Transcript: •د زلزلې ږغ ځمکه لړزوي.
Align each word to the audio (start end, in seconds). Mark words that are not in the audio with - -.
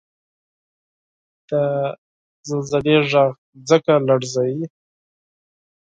•د 1.49 1.51
زلزلې 2.47 2.97
ږغ 3.09 3.27
ځمکه 3.67 3.93
لړزوي. 4.07 4.63